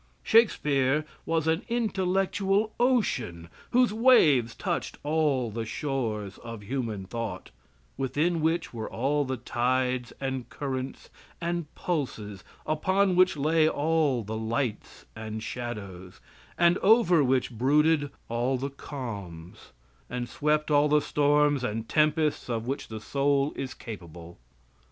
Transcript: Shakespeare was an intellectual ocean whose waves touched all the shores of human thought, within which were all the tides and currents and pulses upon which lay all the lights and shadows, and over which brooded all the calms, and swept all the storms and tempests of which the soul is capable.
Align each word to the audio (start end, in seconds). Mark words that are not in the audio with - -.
Shakespeare 0.23 1.05
was 1.27 1.45
an 1.47 1.61
intellectual 1.69 2.73
ocean 2.79 3.49
whose 3.69 3.93
waves 3.93 4.55
touched 4.55 4.97
all 5.03 5.51
the 5.51 5.63
shores 5.63 6.39
of 6.39 6.63
human 6.63 7.05
thought, 7.05 7.51
within 7.97 8.41
which 8.41 8.73
were 8.73 8.89
all 8.89 9.25
the 9.25 9.37
tides 9.37 10.11
and 10.19 10.49
currents 10.49 11.11
and 11.39 11.67
pulses 11.75 12.43
upon 12.65 13.15
which 13.15 13.37
lay 13.37 13.69
all 13.69 14.23
the 14.23 14.35
lights 14.37 15.05
and 15.15 15.43
shadows, 15.43 16.19
and 16.57 16.79
over 16.79 17.23
which 17.23 17.51
brooded 17.51 18.09
all 18.27 18.57
the 18.57 18.71
calms, 18.71 19.71
and 20.09 20.27
swept 20.27 20.71
all 20.71 20.89
the 20.89 20.99
storms 21.01 21.63
and 21.63 21.87
tempests 21.87 22.49
of 22.49 22.65
which 22.65 22.87
the 22.87 22.99
soul 22.99 23.53
is 23.55 23.75
capable. 23.75 24.39